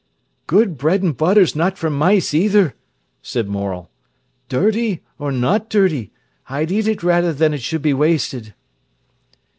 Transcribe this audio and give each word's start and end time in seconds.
"Good 0.47 0.79
bread 0.79 1.03
an' 1.03 1.11
butter's 1.11 1.55
not 1.55 1.77
for 1.77 1.91
mice, 1.91 2.33
either," 2.33 2.73
said 3.21 3.47
Morel. 3.47 3.91
"Dirty 4.49 5.03
or 5.19 5.31
not 5.31 5.69
dirty, 5.69 6.11
I'd 6.49 6.71
eat 6.71 6.87
it 6.87 7.03
rather 7.03 7.31
than 7.31 7.53
it 7.53 7.61
should 7.61 7.83
be 7.83 7.93
wasted." 7.93 8.55